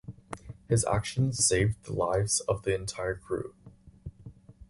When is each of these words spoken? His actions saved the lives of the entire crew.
His 0.67 0.83
actions 0.85 1.45
saved 1.45 1.83
the 1.83 1.93
lives 1.93 2.39
of 2.49 2.63
the 2.63 2.73
entire 2.73 3.13
crew. 3.13 3.53